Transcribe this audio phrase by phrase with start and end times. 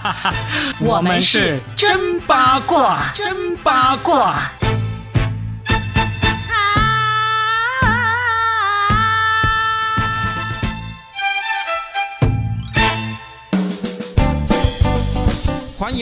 [0.80, 4.61] 我们是真八卦，真八卦。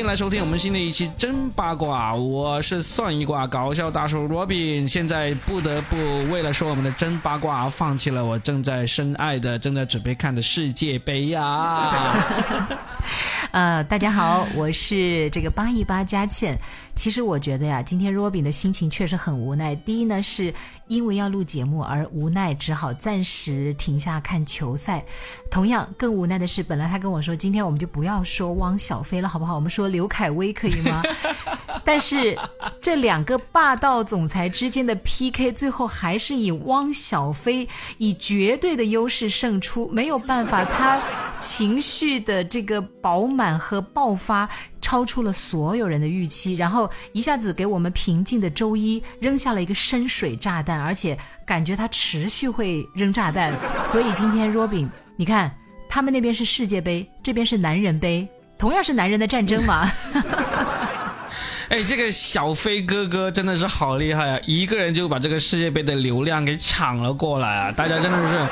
[0.01, 5.97] 迎来收听我们新的一期真八卦，我是算一卦搞笑大叔 Robin，现在不得不
[6.33, 12.17] 为了说我们的真八卦，放弃了我正在深爱的、正在准备看的世界杯呀。
[13.53, 16.59] 呃，大家好，我是这个八一八佳倩。
[16.95, 19.75] 其实我觉得呀，今天 Robin 的心情确实很无奈。
[19.75, 20.53] 第一呢，是
[20.87, 25.05] 因为要录节目而无奈，只好暂时停下看球赛。
[25.51, 29.55] 同样更无奈的是，本来他跟我说，今天我们就不要说汪小菲了，好不好？
[29.55, 31.03] 我们说刘恺威可以吗？
[31.83, 32.39] 但是
[32.81, 37.67] 这两个霸道总裁之间的 PK，最后还是以汪小菲
[37.97, 39.89] 以绝对的优势胜出。
[39.89, 41.01] 没有办法，他
[41.39, 44.49] 情绪的这个饱满和爆发
[44.81, 53.53] 超出了所有人的预期，然后一下子给我们平静的周一扔下了一个深水炸弹，而且感觉他持续会扔炸弹。
[53.85, 55.55] 所以今天 Robin，你看
[55.89, 59.91] 他们那边是世界杯，这边是男人杯，同样是男人的战争嘛。
[61.71, 64.41] 哎，这个小飞哥哥真的是好厉害啊！
[64.45, 67.71] 一个人就把这个世界杯的流量给抢了过来啊！
[67.71, 68.49] 大家真的是，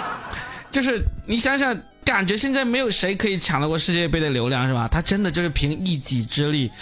[0.70, 1.76] 就是你想想，
[2.08, 4.88] 感觉现在没有谁可以抢得过世界杯的流量，是吧？
[4.88, 6.72] 他真的就是凭一己之力，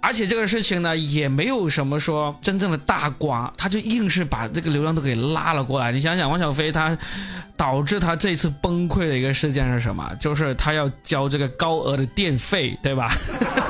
[0.00, 5.90] 而且这个事情呢，也没有什么说真正的大瓜，他就硬是把这个流量都给拉了过来。
[5.90, 6.96] 你想想，王小飞他
[7.56, 10.08] 导致他这次崩溃的一个事件是什么？
[10.20, 13.10] 就是他要交这个高额的电费，对吧？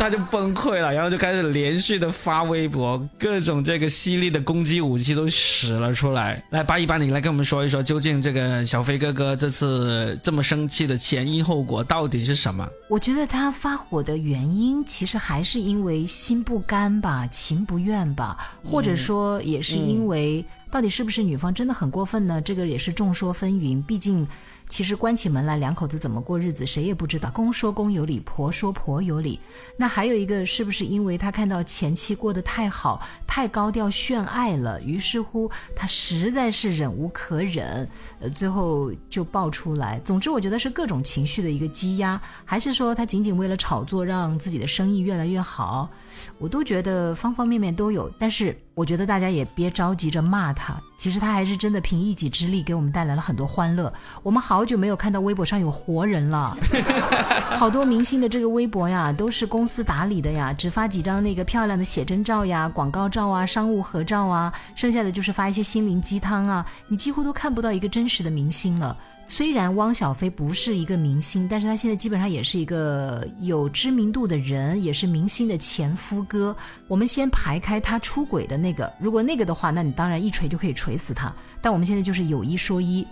[0.00, 6.42] 他就崩溃了，然后就开始连续的发微博，各种这个犀利的攻击武器都使了出来。
[6.48, 12.66] 来，八一八，你来跟我们说一说，究竟这个小飞哥哥这次这么生气的前因后果到底是什么？
[12.88, 22.40] 我觉得他发火的原因，其实还是因为心不甘吧，情不愿吧，或者说也是因为，到底是不是女方真的很过分呢？
[22.40, 24.26] 这个也是众说纷纭，毕竟。
[24.70, 27.28] 其实关起门来，两口子怎么过日子，谁也不知道。
[27.32, 29.38] 公说公有理，婆说婆有理。
[29.76, 37.86] 那还有一个，是不是因为他看到前妻过得太好，太高调炫爱了，于是乎他实在是忍无可忍，
[38.20, 40.00] 呃，最后就爆出来。
[40.04, 45.90] 总之，我觉得是各种情绪的一个积压，还是说他仅仅为了炒作，让自己的生意越来越好？
[46.38, 48.56] 我都觉得方方面面都有，但是。
[48.72, 53.92] 我觉得大家也别着急着骂他，其实他还是真的凭一己之力给我们带来了很多欢乐。
[54.22, 56.56] 我们好久没有看到微博上有活人了，
[57.58, 68.96] 好多明星的这个微博呀，都是公司打理的呀，只发几张那个漂亮的写真照呀、广告照啊、商务合照啊，剩下的就是发一些心灵鸡汤啊，你几乎都看不到一个真实的明星了。
[69.26, 76.56] 虽然汪小菲不是一个明星，但是他现在基本上也是一个有知名度的人，也是明星的前夫哥。
[76.88, 81.32] 我们先排开他出轨的那个，如果那个的话，那你当然一锤就可以锤死他。
[81.62, 83.06] 但我们现在就是有一说一，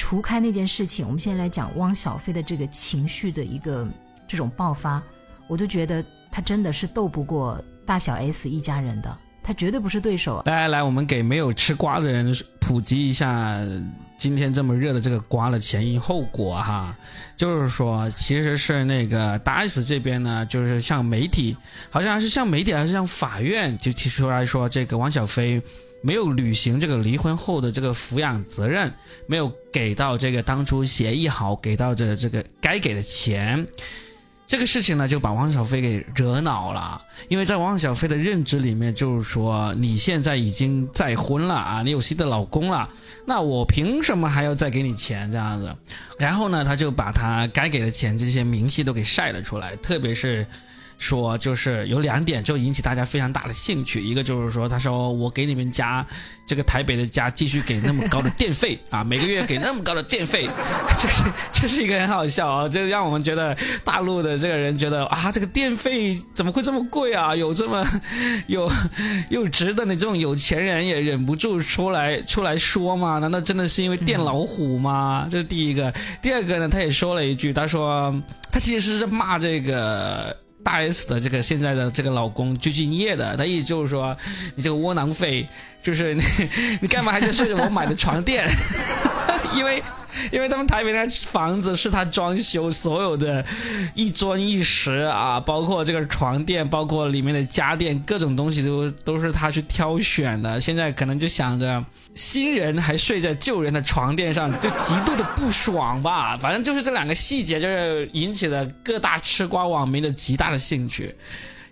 [0.00, 3.86] 除开那件事情，我们现在来讲汪小菲的这个情绪的一个
[4.26, 5.00] 这种爆发，
[5.46, 6.02] 我都觉得
[6.32, 10.42] 他真的是斗不过大小 S 一家人的，他绝对不是对手。
[10.46, 13.60] 来来来，我们给没有吃瓜的人普及一下。
[14.16, 16.96] 今天这么热的这个瓜的前因后果哈，
[17.36, 21.56] 就是说，其实是那个大 S 这边呢，就是向媒体，
[21.90, 25.62] 好像还是向媒体还是向法院就提出来说，这个王小飞
[26.02, 28.92] 没有履行这个离婚后的这个抚养责任，
[29.26, 33.66] 没有给到这个当初协议好给到这这个该给的钱。
[34.46, 42.88] 这个事情呢，就把汪小菲给惹恼了，因为在汪小菲的认知里面，就是说你现在已经再婚了啊，你有新的老公了，
[43.24, 45.72] 那我凭什么还要再给你钱这样子？
[46.18, 50.44] 然后呢，他就把他该给的钱这些明细都给晒了出来，特别是。
[51.00, 56.06] 说就是有两点就引起大家非常大的兴趣，一个就是说，他说我给你们家
[56.46, 60.46] 这个台北的家继续给那么高的电费啊，每个月给那么高的电费，
[61.00, 61.22] 这是
[61.54, 67.34] 这是一个很好笑啊，这让我们觉得大陆的这个人觉得啊，这个电费怎么会这么贵啊？
[67.34, 67.82] 有这么
[68.46, 68.70] 有
[69.30, 73.18] 又值得你这种有钱人也忍不住出来出来说吗？
[73.18, 75.26] 难道真的是因为电老虎吗？
[75.30, 75.90] 这是第一个。
[76.20, 78.14] 第二个呢，他也说了一句，他说
[78.52, 80.36] 他其实是骂这个。
[80.62, 84.16] 大 S 的这个现在的这个老公兢兢业的，他意思就是说，
[84.54, 85.48] 你这个窝囊废，
[85.82, 86.22] 就是你
[86.82, 88.46] 你干嘛还在睡着我买的床垫？
[89.56, 89.82] 因为
[90.32, 93.44] 因为他们台北那房子是他装修，所有的
[93.94, 100.60] 一砖一石啊，包括这个床垫，包括里面的家电，各种东西都都是他去挑选的。
[100.60, 101.84] 现在可能就想着
[102.14, 106.36] 新人还睡在旧人的床垫上，就极度的不爽吧。
[106.36, 111.14] 反正就是这两个细节，就是引起了各大吃瓜网民的极大的兴趣。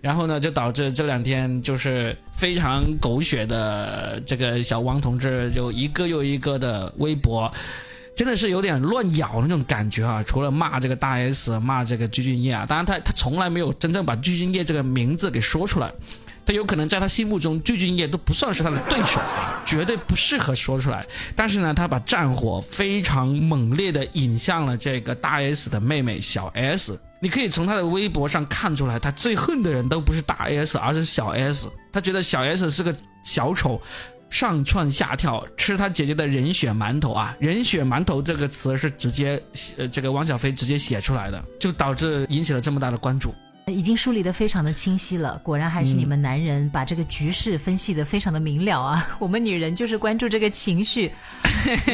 [0.01, 7.51] 然后呢，就导致这两天就是非常狗血的这个小汪同志，就一个又一个的微博，
[8.19, 10.21] 真的是有点乱咬那种感觉啊！
[10.21, 15.89] 除了骂这个大 S，骂这个鞠婧祎啊，当然他他从来没有真正把鞠婧祎这个名字给说出来，
[16.45, 21.07] 他有可能在他心目中鞠婧祎都不算是他的对手啊，绝对不适合说出来。
[21.33, 26.99] 但是呢，他把战火非常猛烈的引向了这个大 S 的妹妹小 S。
[27.21, 31.69] 你可以从他的微博上看出来，他最恨的人都不是大 S，而是小 S。
[31.89, 32.93] 他觉得小 S 是个
[33.23, 33.81] 小丑，
[34.29, 37.35] 上窜下跳，吃他姐姐的人血馒头啊！
[37.39, 39.41] 人血馒头这个词是直接，
[39.77, 43.33] 呃，这个汪小菲直接写出来的，就导致引起了这么大的关注。
[43.71, 49.07] 已经梳理的非常的清晰了，果然还是你们男人把这个局势分析的非常的明了啊！
[49.19, 51.11] 我们女人就是关注这个情绪。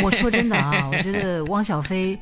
[0.04, 2.18] 我说真的啊，我觉得汪小菲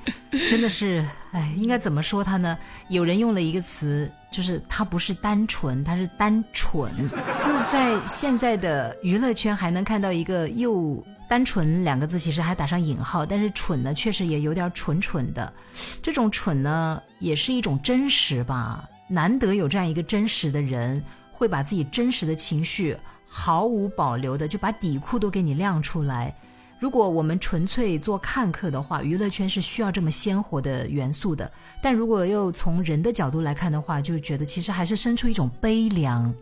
[0.50, 2.58] 真的是，哎，应该怎么说他呢？
[2.88, 6.92] 有人用了一个词，就是他不是单纯，他是单纯。
[6.98, 15.52] 就是在现在的娱乐圈还能看到一个又单纯两个字，其实还打上引号，但是蠢呢，确实也有点蠢蠢的。
[16.02, 18.88] 这种蠢呢，也是一种真实吧。
[19.13, 21.01] 难得有这样一个真实的人，
[21.31, 26.36] 会把自己真实的情绪毫无保留的就把底裤都给你亮出来。
[26.80, 31.50] 如果我们纯粹做看客的话，娱乐圈是需要这么鲜活的元素的。
[31.81, 36.33] 但如果又从人的角度来看的话，就觉得其实还是生出一种悲凉，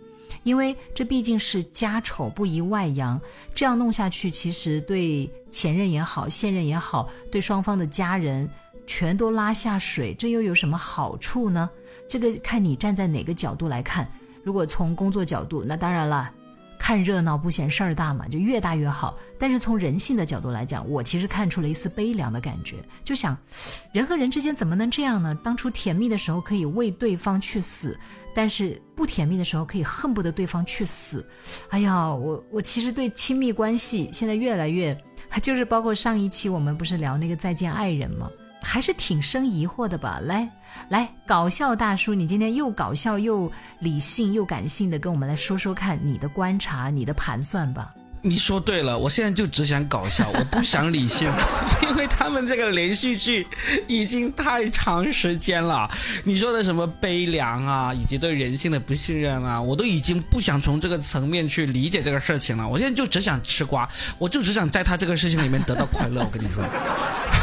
[0.44, 3.20] 因为这毕竟是家丑不宜外扬。
[3.54, 8.50] 这样弄下去，其实对前任也好，现任也好，对双方的家人。
[8.92, 11.70] 全都拉下水，这又有什么好处呢？
[12.10, 14.06] 这个看你站在哪个角度来看。
[14.44, 16.30] 如果从工作角度，那当然了，
[16.78, 19.18] 看热闹不嫌事儿大嘛，就越大越好。
[19.40, 23.38] 但是从人性的角度来讲，我其实看出了一丝悲凉的感觉，就想，
[23.94, 25.34] 人和人之间怎么能这样呢？
[25.42, 27.98] 当初甜蜜的时候可以为对方去死，
[28.36, 31.26] 但是不甜蜜的时候可以恨不得对方去死。
[31.70, 35.02] 哎呀，我我其实对亲密关系现在越来越，
[35.42, 38.30] 就是包括上一期我们不是聊那个再见爱人吗？
[38.62, 40.20] 还是挺生疑惑的吧？
[40.24, 40.50] 来，
[40.90, 47.94] 来，搞笑大叔，你今天又搞笑又理性又感性的跟我们来说说看你的观察、你的盘算吧。
[48.24, 51.28] 你说对了，我现在就只想搞笑，我不想理性，
[51.90, 53.48] 因为他们这个连续剧
[53.88, 55.90] 已经太长时间了。
[56.24, 62.68] 你说的什么悲凉啊，以及对人性的不信任啊，我都已经不想从这个层面去理解这个事情了。
[62.68, 63.90] 我现在就只想吃瓜，
[64.20, 66.24] 我就只想在他这个事情里面得到快乐。
[66.24, 66.64] 我跟你说，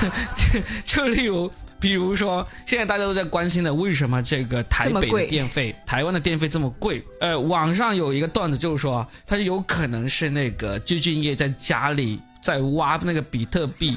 [0.85, 1.51] 就例如。
[1.81, 7.05] 比如说，现在大家都在关心的，为什么这个台北的电费、台湾的电费这么贵？
[7.21, 13.97] 呃，网上有一个段子就是说，他有可能是那个鞠婧祎在家里在挖那个比特币，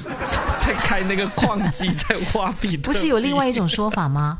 [0.58, 2.76] 在开那个矿机，在挖比特币。
[2.86, 4.38] 不是有另外一种说法吗？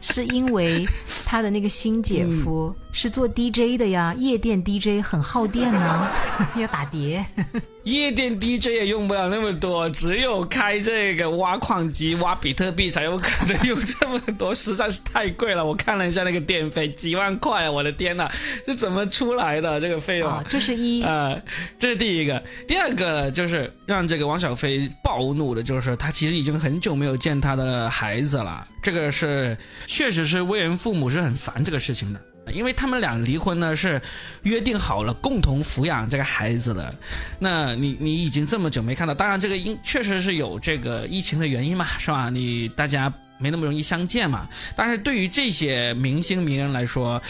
[0.00, 0.84] 是因为
[1.24, 6.08] 他的那个新姐夫是做 DJ 的呀，夜店 DJ 很耗电呢，
[6.56, 7.24] 要打碟。
[7.84, 15.64] 夜店 DJ 也用不了那么多，只有开这个挖矿机、挖比特币才有可能用这么多，实在是太贵了。
[15.64, 17.70] 我看了一下那个电费，几万块啊！
[17.72, 18.30] 我的天呐，
[18.64, 20.44] 这怎么出来的这个费用？
[20.48, 21.42] 这是一 呃，
[21.76, 22.40] 这是第一个。
[22.68, 28.64] 第二个就是让这个王小飞暴怒的，就是他其实已经很久没有见他的孩子了。
[28.80, 29.58] 这个是
[29.88, 32.20] 确实是为人父母是很烦这个事情的。
[32.52, 34.00] 因为他们俩离婚呢，是
[34.42, 36.94] 约定好了共同抚养这个孩子的。
[37.38, 42.30] 那你你已经这么久没看到，当然这个因确实是有这个疫情的原因嘛，是吧？
[42.30, 44.48] 你大家没那么容易相见嘛。
[44.74, 47.20] 但是对于这些明星名人来说，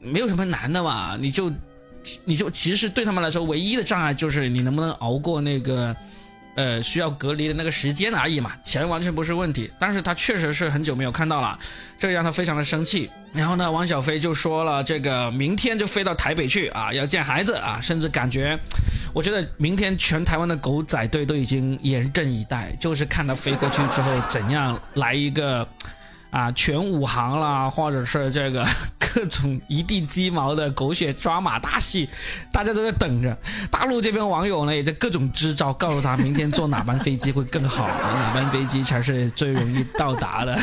[0.00, 1.16] 没有什么难的嘛。
[1.18, 1.50] 你就
[2.24, 5.96] 你就其实对他们来说，唯一的障碍就是你能不能熬过那个。
[6.56, 9.70] 呃，需要隔离的那个时间而已嘛，钱完全不是问题。
[9.78, 11.58] 但是他确实是很久没有看到了，
[11.98, 13.10] 这让他非常的生气。
[13.32, 18.58] 然后呢，王小飞就说了，这个明天就飞到台北去啊，要见孩子啊，甚至感觉，
[19.14, 25.66] 我觉得明天全台湾的狗仔队都已经严阵以待，就是看他飞过去之后怎样来一个
[26.30, 28.66] 啊全武行啦，或者是这个。
[29.12, 32.08] 各种一地鸡毛的狗血抓马大戏，
[32.52, 33.36] 大家都在等着。
[33.68, 40.56] 大陆这边网友呢，也在各种支招，告诉他明天坐哪班飞机会更好，哪班飞机才是最容易到达的。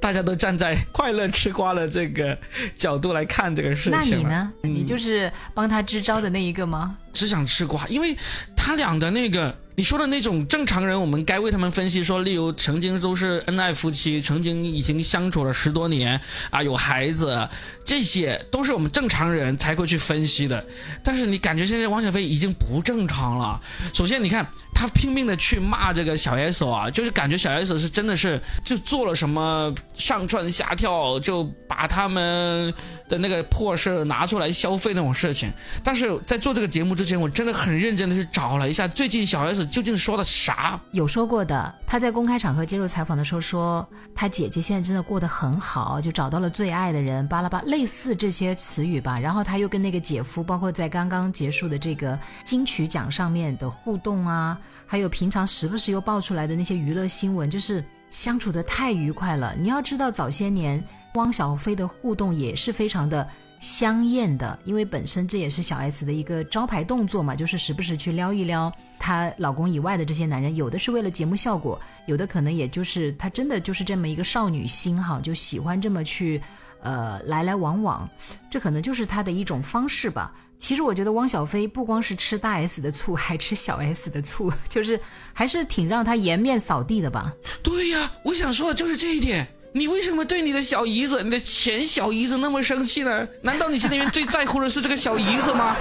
[0.00, 2.36] 大家都站在快乐吃瓜的这个
[2.74, 3.92] 角度来看这个事情。
[3.92, 4.52] 那你呢？
[4.62, 6.98] 你就是帮他支招的那一个吗？
[7.12, 8.16] 只想吃瓜，因为
[8.56, 9.56] 他俩的那个。
[9.74, 17.48] 你说的那种正常人，我们该为他们分析说，例如曾经都是恩爱夫妻，曾经已经相处了十多年啊，有孩子，
[17.82, 20.62] 这些都是我们正常人才会去分析的。
[21.02, 23.58] 但是你感觉现在汪小菲已经不正常了。
[23.94, 32.72] 首先，你看他拼命的去骂这个小 S 啊，就是感觉小 S 是真的是就做了什么上蹿下跳，就把他们
[33.08, 35.50] 的那个破事拿出来消费那种事情。
[35.82, 40.80] 但是在做这个节目之之前，我真的很认真的去找了一下，最近小 S 究竟说了啥？
[40.92, 49.18] 有说过的，他在公开场合接受采访的时候说，他姐姐现在真的过得很好，就找到了最爱的人，巴拉巴类似这些词语吧。
[49.18, 54.56] 然后他又跟那个姐夫，包括在刚刚结束的这个金曲奖上面的互动啊，
[54.86, 59.52] 还有平常时不时又爆出来的那些娱乐新闻，就是相处的太愉快了。
[59.58, 60.80] 你要知道，早些年
[61.14, 63.28] 汪小菲的互动也是非常的。
[63.62, 76.42] 香艳的，因为本身这也是小 S 的一个招牌动作嘛，就是时不时去撩一撩她老公以外的这些男人，有的是为了节目效果，有的可能也就是她真的就是这么一个少女心哈，就喜欢这么去，
[76.82, 78.10] 呃，来来往往，
[78.50, 80.34] 这可能就是她的一种方式吧。
[80.58, 84.98] 其实我觉得汪小菲不光是吃大 S 的醋，还吃小 S 的醋，就是
[85.32, 87.32] 还是挺让他颜面扫地的吧。
[87.62, 89.46] 对呀，我想说的就是这一点。
[89.72, 93.26] 你为什么对你的小姨子、你的前小姨子那么生气呢？
[93.40, 95.76] 难道你心里面最在乎的是这个小姨子吗？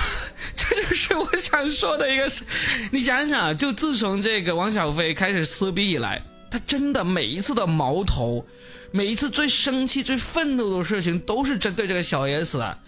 [0.54, 2.44] 这就是我想说的一个事。
[2.92, 8.44] 你想想，就自从这个王小飞开始撕逼以来，他真的每一次的矛头，
[8.90, 12.78] 每一次最生气、最愤怒的事情，都是针对这个小 S 的，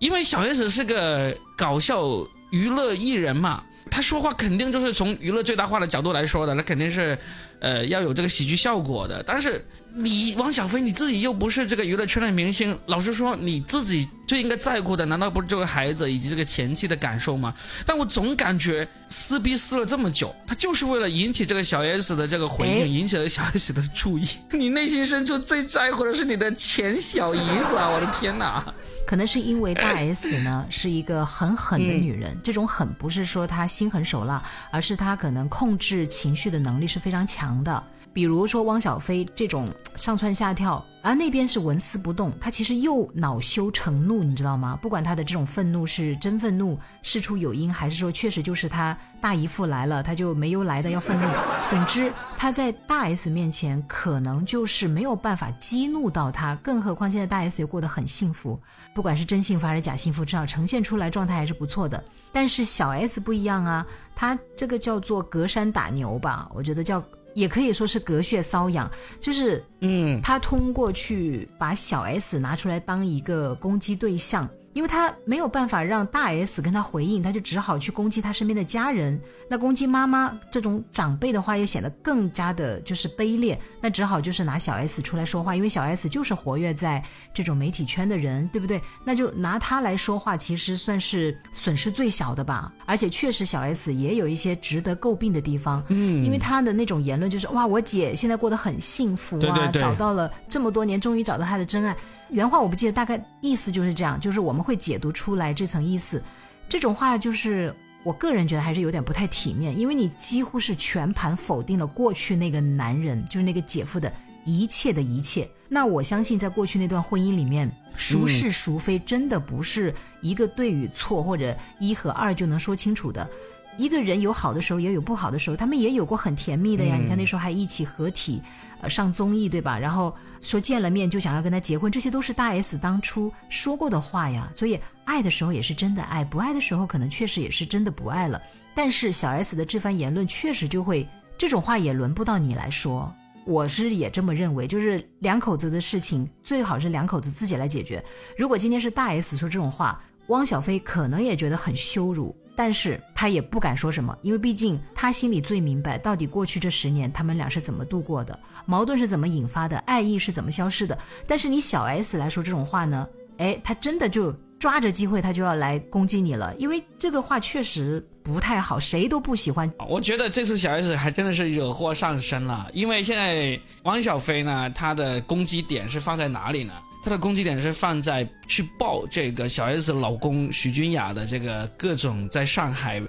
[0.00, 2.02] 因为小 S 是个搞笑
[2.50, 3.62] 娱乐艺人嘛。
[3.90, 7.18] 他说话肯定就是从娱乐最大化的角度来说的，那肯定是，
[7.58, 9.20] 呃，要有这个喜剧效果的。
[9.24, 17.52] 但是你汪小菲你自己又不是这个娱乐圈的明星，老实说，你自己最应该在乎的，难道不是这个孩子以及这个前妻的感受吗？
[17.84, 24.24] 但我总感觉撕逼撕了这么久，他就是为了引起这个小 S 的这个回应，引起了小 S 的注意。
[24.52, 27.38] 你内心深处最在乎的是你的前小姨
[27.68, 27.90] 子啊！
[27.90, 28.72] 我的天哪！
[29.06, 37.82] 可能是因为大 S 呢是一个很狠的女人，这种狠不是说她心狠手辣，而是她可能控制情绪的能力是非常强的。
[38.12, 44.76] 比如说汪小菲这种上蹿下跳，而那边是纹丝不动，他其实又恼羞成怒，你知道吗？
[44.82, 51.26] 不管他的这种愤怒是真愤怒，事出有因，还是说确实就是他大姨父来了，他就没由来的要愤怒。
[51.68, 58.60] 总之，他在大 S 面前可能就是没有办法激怒到他，更何况现在大 S 也过得很幸福，
[58.92, 62.02] 不管是真幸福还是假幸福，至少呈现出来状态还是不错的。
[62.32, 63.86] 但是小 S 不一样啊，
[64.16, 67.02] 他这个叫做隔山打牛吧，我觉得叫。
[67.40, 74.48] 也可以说是隔靴搔痒，就是，嗯，他通过去把小 S 拿出来当一个攻击对象。
[74.72, 79.20] 因为他没有办法让大 S 跟他回应，他就只好去攻击他身边的家人。
[79.48, 83.58] 那攻击妈妈这种长辈的话，又显得更加的就是卑劣。
[83.80, 87.02] 那只好就是拿小 S 出来说话，因为小 S 就是活跃在
[87.34, 88.80] 这种媒体圈的人，对不对？
[89.04, 92.72] 那就拿他来说话，其实算是损失最小的吧。
[92.86, 101.96] 而且确实小 S 也有一些值得诟病的地方，嗯，因为他的那种言论就是哇，我姐现在过得很幸福啊，找到了这么多年，终于找到她的真爱。
[102.28, 106.22] 原话我不记得，大概意思就是这样，就是我们会解读出来这层意思。
[106.68, 114.12] 这种话就是我个人觉得还是有点不太体面，因为你几乎是全盘否定了过去那个男人，就是那个姐夫的
[114.44, 115.48] 一切的一切。
[115.68, 123.28] 那我相信，在过去那段婚姻里面，孰是孰非，真的不是一个对与错或者一和二就能说清楚的。
[123.76, 125.56] 一个人有好的时候，也有不好的时候。
[125.56, 126.96] 他们也有过很甜蜜的呀。
[126.96, 128.42] 你看那时候还一起合体，
[128.82, 129.78] 呃，上综艺对吧？
[129.78, 134.50] 然后说见了面就想要跟他结婚，这些都是大 S 当初说过的话呀。
[134.54, 138.40] 所以爱的时候也是真的爱，不爱的时候可能确实也是真的不爱了。
[138.74, 141.08] 但是小 S 的这番言论确实就会
[141.38, 143.12] 这种话也轮不到你来说。
[143.46, 148.04] 我是也这么认为，就是两口子的事情最好是两口子自己来解决。
[148.36, 152.34] 如果今天是大 S 说这种话，汪小菲可能也觉得很羞辱。
[152.56, 160.98] 但是他也不敢说什么，因为毕竟他心里最明白，到底过去这十年他们俩是怎么度过的，矛盾是怎么引发的，爱意是怎么消失的。
[161.26, 163.08] 但是你小 S 来说这种话呢，
[163.38, 169.72] 哎，他真的就抓着机会，他就要来攻击你了，因为这个话确实不太好，谁都不喜欢。
[169.88, 176.74] 我觉得这次小 S 还真的是惹祸上身了，因为现在汪小菲呢，他的攻击点是放在哪里呢？
[177.02, 183.02] 他的攻击点是放在去爆这个小 S 老公徐君雅的这个各种在上海，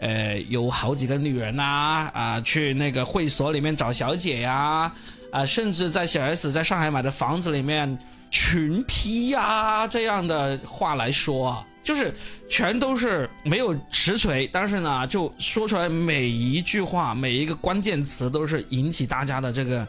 [0.00, 4.92] 呃，有好几个女人呐，啊，去那个会所里面找小姐呀，
[5.30, 7.98] 啊，甚至在小 S 在上海买的房子里面
[8.30, 11.64] 群批呀这样的话来说。
[11.86, 12.12] 就是
[12.50, 19.86] 全都是没有实锤，但是呢，就说出来每一句话、每一个关键词都是引起大家的这个，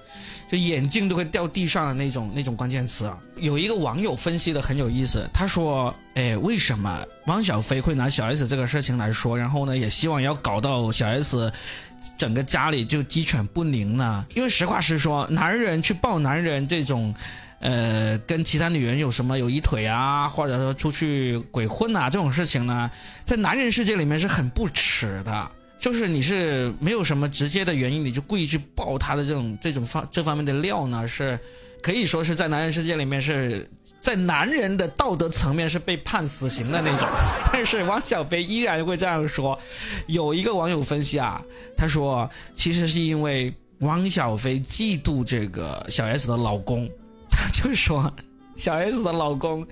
[0.49, 3.17] 就眼镜都会掉地上的那种那种关键词啊。
[3.35, 11.51] 有一个网友分析的很有意思，他说：“哎，为什么汪小菲会拿小 S 这个事情来说，然后呢，也希望要搞到小 S。”
[12.15, 17.13] 整个家里就鸡犬不宁呢，因为实话实说，男人去抱男人这种，
[17.59, 22.89] 呃，跟其他女人有什么有一腿啊，或者说出去鬼混啊这种事情呢，
[23.25, 25.51] 在男人世界里面是很不耻的。
[25.79, 31.39] 就是你是没有什么直接的原因，你就故意去爆他的这种这种方这方面的料呢，是
[31.81, 33.69] 可以说是在男人世界里面是。
[33.99, 37.09] 在男人的道德层面是被判死刑的那种，
[37.51, 39.59] 但是汪小菲依然会这样说。
[40.05, 41.41] 有一个网友分析啊，
[41.75, 46.87] 他说其实是因为汪小菲嫉妒这个小 S 的老公，
[47.29, 48.13] 他就说。
[48.57, 49.65] 小 S 的老公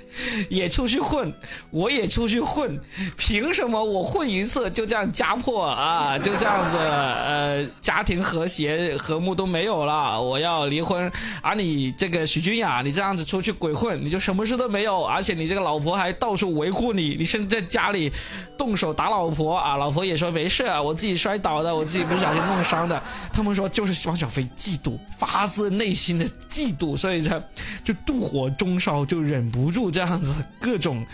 [0.47, 1.33] 也出去混，
[1.71, 2.79] 我也出去混，
[3.17, 6.17] 凭什么我混一次就这样家破啊？
[6.21, 11.11] 就这样子，呃，家庭和谐和睦都没有了，我要离婚。
[11.41, 18.11] 而你这个许君雅，你这样子出去鬼混，你就什么事都没有，而且你这个老婆还到处维护你，你甚至在家里
[18.55, 23.01] 动手打老婆啊， 老婆也说没事啊，我自己摔倒的，我自己不小心弄伤的。
[23.33, 27.41] 他们说就是汪小菲嫉妒，发自内心的嫉妒，所以才
[27.83, 28.74] 就妒火中。
[28.79, 31.05] 少就忍不住这样子，各种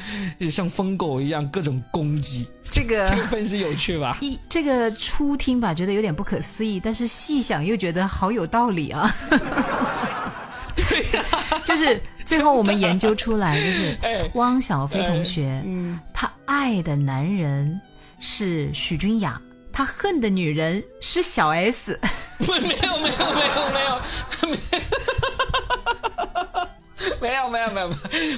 [0.50, 2.48] 像疯狗一样各种攻击。
[2.70, 4.18] 这个 这个分析有趣吧？
[4.22, 9.14] 一这个初听吧，觉得有点不可思议，但是细想又觉得好有道理啊。
[10.76, 11.24] 对呀，
[11.66, 13.98] 就是最后我们研究出来，就是
[14.36, 15.64] 汪小菲同学，
[16.14, 17.80] 他爱的男人
[18.20, 19.40] 是许君雅，
[19.74, 22.00] 他恨的女人是小 S。
[22.40, 24.02] 没有没有没有没有没有。
[24.42, 25.31] 没有没有没有，
[27.22, 27.90] 没有没有没有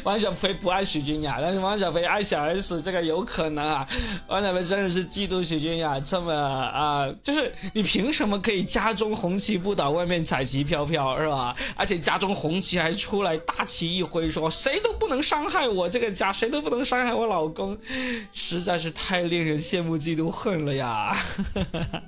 [0.04, 3.88] 王小飞不爱许君雅，但是王小飞爱小 S，这个有可能啊。
[4.28, 11.56] 王小飞真的是嫉妒许君雅这么啊，就是你凭什么可以家中红旗不倒，外面彩旗飘飘，是吧？
[11.75, 17.78] 而且家中红旗还出来大旗一挥，说谁都不能伤害我这个家，谁都不能伤害我老公，
[18.34, 21.16] 实在是太令人羡慕嫉妒恨了呀！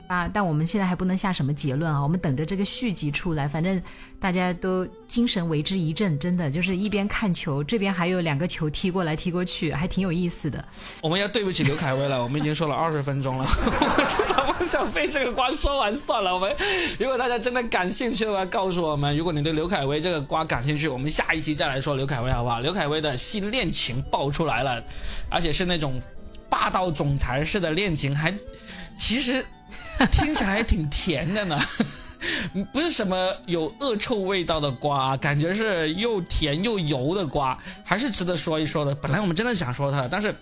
[0.08, 3.82] 啊，但我们现在还不能下什么结论啊，我们等着这个续集出来，反正
[4.20, 6.50] 大家都精神为之一振，真的。
[6.50, 10.64] 就是一边看球，这边还有两个球踢过来踢过去，还挺有意思的。
[11.02, 13.46] 我们要对不起刘恺威了，我们已经说了二十分钟了。
[13.46, 16.34] 我真的不想被这个瓜说完算了。
[16.34, 16.56] 我们
[17.00, 19.16] 如果大家真的感兴趣的话，告诉我们。
[19.16, 22.62] 如果你对刘恺威这个瓜感兴趣，我们下一期再来说刘恺威好不好？
[22.62, 24.84] 刘恺威的新恋情爆出来了，
[25.30, 26.02] 而且是那种
[26.50, 28.34] 霸道总裁式的恋情，还
[28.98, 29.46] 其实
[30.12, 31.60] 听起来还挺甜的呢。
[32.74, 38.94] 不是什么有恶臭味道的瓜，感觉是又甜又油的瓜，还是值得说一说的。
[38.96, 40.34] 本来我们真的想说他，但是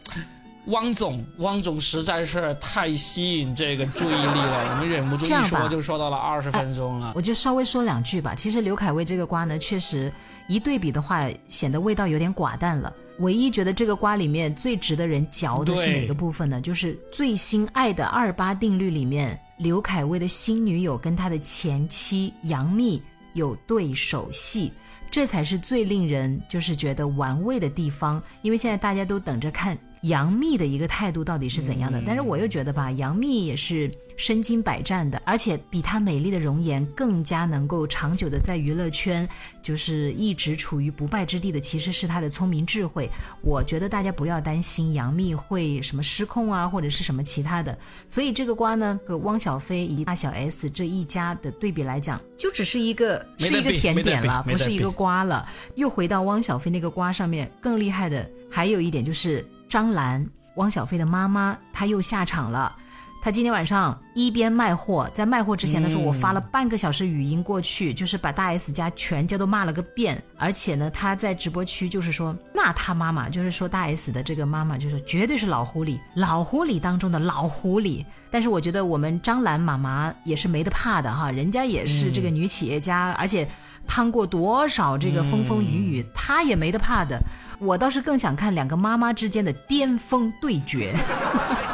[0.67, 7.11] 汪总，汪总实在是太吸引这个注意力了，我们忍不住一说就说到了二十分钟了。
[7.15, 8.33] 我就稍微说两句吧。
[8.33, 10.11] 其实刘恺威这个瓜呢，确实
[10.47, 12.93] 一对比的话，显得味道有点寡淡了。
[13.19, 16.61] 唯一觉得这个瓜里面最值得人嚼的是哪个部分呢？
[16.61, 19.39] 就是最新《爱的二八定律》里面。
[19.57, 23.01] 刘恺威的新女友跟他的前妻杨幂
[23.33, 24.71] 有对手戏，
[25.11, 28.21] 这才是最令人就是觉得玩味的地方。
[28.41, 33.91] 因为现在大家都等着看杨幂的一个态度到底是怎样的，但是我又觉得吧，杨幂也是。
[34.15, 39.27] 身经百战的，而且比她美丽的容颜更加能够长久的在娱乐圈，
[39.61, 43.09] 就是一直处于不败之地的，其实是她的聪明智慧。
[43.41, 47.77] 我觉得大家不要担心杨幂会什么失控啊，或者是什么其他的。
[48.07, 55.45] 所以这个瓜呢，和汪小菲以及大小 S 这一家的对比来讲，就只是一个是一个甜点了，不是一个瓜了。
[55.75, 62.75] 又回到汪小菲那个瓜上面，更厉害的还有一点就是张兰，汪小菲的妈妈，她又下场了。
[63.23, 70.21] 他今天晚上一边卖货，在卖货之前的时候，我发了半个小时语音过去，就是把大 S 家全家都骂了个遍。
[70.37, 78.03] 而且呢，他在直播区就是说，那他妈妈就是说大 S 的这个妈妈，就是绝对是老狐狸，老狐狸当中的老狐狸。
[78.29, 83.47] 但是我觉得我们张兰妈妈也是没得怕的哈，人家也是这个女企业家，而且
[83.87, 87.17] 趟过多少这个风风雨雨，她也没得怕的。
[87.57, 90.93] 我倒是更想看两个妈妈之间的巅峰对决。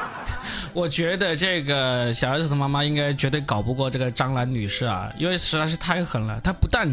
[0.73, 6.39] 我觉得这个小 S 的妈妈应该绝对搞不过这个张兰女士啊，因为实在是太狠了。
[6.41, 6.87] 她不但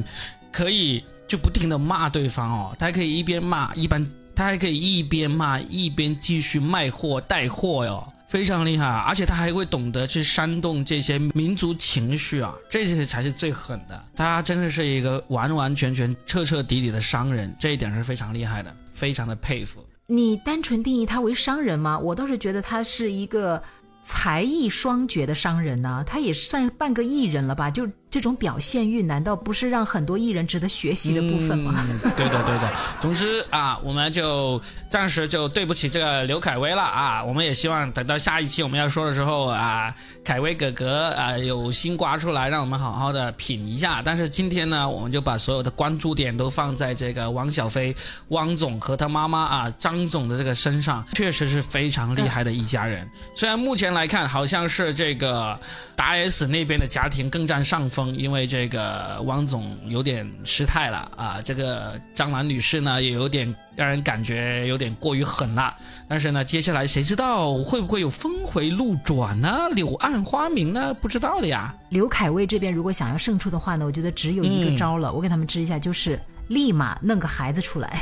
[0.50, 8.86] 可以就不停的骂对方哦，她还可以一边骂一般，她还可以一边骂一边继续卖货带货哟，非常厉害。
[8.86, 14.04] 而且她还会懂得去煽动这些民族情绪啊，这些才是最狠的。
[14.16, 19.84] 她真的是一个完完全全彻彻底底的商人，这一点是非常厉害的，非常的佩服。
[20.09, 21.99] 你单纯定义他为商人吗？
[21.99, 23.62] 我倒是觉得他是一个
[24.03, 27.71] 才艺双绝的商人呢、他也算半个艺人了吧？
[27.71, 31.75] 就这种表现欲，难道不是让很多艺人值得学习的部分吗？
[31.77, 32.73] 嗯，对的，对的。
[33.01, 37.23] 总之啊，我们就暂时就对不起这个刘恺威了啊。
[37.23, 44.01] 我们也希望等到下一期我们要说的时候啊，恺威哥哥啊有新瓜出来，让我们好好的品一下。
[44.03, 47.95] 但是今天呢，我们就把所有的关注点都放在这个汪小菲、
[48.29, 53.07] 汪总和他妈妈啊张总的这个身上，确实是非常厉害的一家人。
[53.35, 55.59] 虽然目前来看，好像是这个
[55.95, 65.74] 达 S 那边的家庭更占上风，因为这个汪总有点失态了啊，这个张兰女士呢也有点让人感觉有点过于狠了。
[66.09, 69.68] 但是呢，接下来谁知道会不会有峰回路转呢？
[69.74, 70.92] 柳暗花明呢？
[70.94, 71.74] 不知道的呀。
[71.90, 78.00] 刘恺威这边如果想要胜出的话呢，我觉得只有一个招了，我给他们支一下，就是立马弄个孩子出来。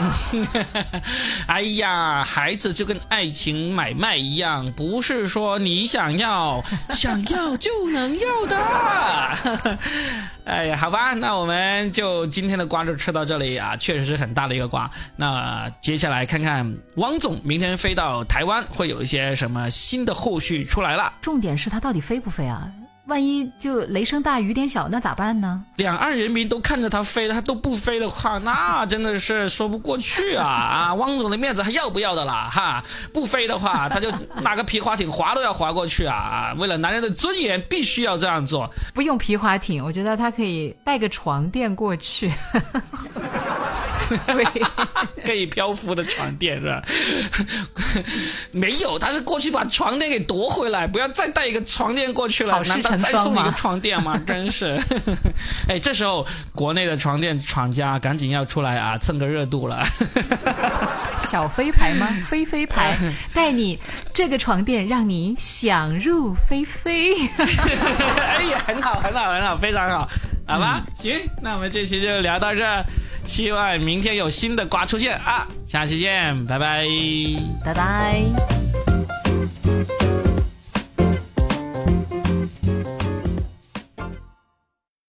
[1.46, 8.56] 哎呀，孩子就跟爱情买卖一样，不是说你想要想要就能要的。
[10.44, 14.90] 哎呀，好吧，那我们就今天的瓜就吃到这里啊，确实是很大的一个瓜。
[15.16, 21.12] 那接下来看看汪总明天飞到台湾会有一些什么新的后续出来了。
[21.20, 22.66] 重点是他到底飞不飞啊？
[23.10, 25.62] 万一就雷声大雨点小，那咋办呢？
[25.76, 30.46] 两岸人民都看着他飞，他都不飞的话，那真的是说不过去啊！
[30.46, 32.48] 啊，汪总的面子还要不要的啦？
[32.48, 34.08] 哈，不飞的话，他就
[34.40, 36.14] 拿个皮划艇划都要划过去啊！
[36.14, 38.70] 啊，为了男人的尊严，必须要这样做。
[38.94, 42.30] 不用皮划艇，我觉得他可以带个床垫过去。
[44.26, 44.44] 对，
[45.24, 46.82] 可以漂浮的床垫是吧？
[48.52, 52.54] 没有，他是过去把床垫给夺回来，不要再带一个床垫过去了。
[52.54, 54.20] 好难道再送一个床垫吗？
[54.26, 54.80] 真是，
[55.68, 59.82] 哎，这时候国内的床垫厂家赶紧要出来啊，蹭个热度了。
[61.20, 62.08] 小飞牌吗？
[62.26, 62.96] 飞飞牌，
[63.34, 63.78] 带你
[64.14, 67.14] 这个床垫，让你想入非非。
[67.26, 70.08] 哎呀，很好，很好，很好，非常好，
[70.46, 70.82] 好吧？
[71.00, 72.84] 行，那我们这期就聊到这儿，
[73.24, 75.46] 希望明天有新的瓜出现啊！
[75.66, 76.86] 下期见，拜拜。
[77.64, 78.79] 拜拜。